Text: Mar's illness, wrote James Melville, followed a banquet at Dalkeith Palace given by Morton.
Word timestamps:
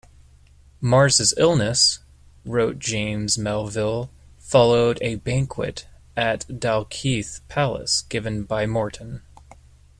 Mar's 0.79 1.31
illness, 1.37 1.99
wrote 2.43 2.79
James 2.79 3.37
Melville, 3.37 4.09
followed 4.39 4.97
a 4.99 5.17
banquet 5.17 5.87
at 6.17 6.39
Dalkeith 6.47 7.41
Palace 7.47 8.01
given 8.01 8.41
by 8.45 8.65
Morton. 8.65 9.21